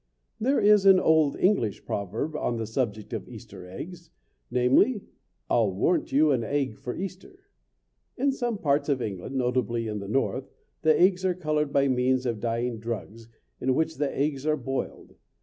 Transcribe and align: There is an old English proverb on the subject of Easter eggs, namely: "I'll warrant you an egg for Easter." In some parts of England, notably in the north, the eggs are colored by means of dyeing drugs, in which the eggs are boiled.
There 0.39 0.59
is 0.59 0.87
an 0.87 0.99
old 0.99 1.37
English 1.37 1.85
proverb 1.85 2.35
on 2.35 2.57
the 2.57 2.65
subject 2.65 3.13
of 3.13 3.29
Easter 3.29 3.67
eggs, 3.69 4.09
namely: 4.49 5.03
"I'll 5.47 5.71
warrant 5.71 6.11
you 6.11 6.31
an 6.31 6.43
egg 6.43 6.79
for 6.79 6.95
Easter." 6.95 7.41
In 8.17 8.31
some 8.31 8.57
parts 8.57 8.89
of 8.89 8.99
England, 8.99 9.35
notably 9.35 9.85
in 9.87 9.99
the 9.99 10.07
north, 10.07 10.49
the 10.81 10.99
eggs 10.99 11.23
are 11.23 11.35
colored 11.35 11.71
by 11.71 11.87
means 11.87 12.25
of 12.25 12.39
dyeing 12.39 12.79
drugs, 12.79 13.27
in 13.59 13.75
which 13.75 13.97
the 13.97 14.11
eggs 14.11 14.43
are 14.47 14.57
boiled. 14.57 15.13